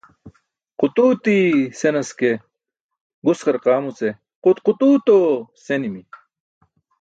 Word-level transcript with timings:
Qutuuti 0.83 1.35
senas 1.79 2.09
ke, 2.19 2.31
gus 3.29 3.39
qarqaamuce 3.45 4.09
qut 4.43 4.57
qutuuto 4.65 5.15
senimi. 5.67 6.01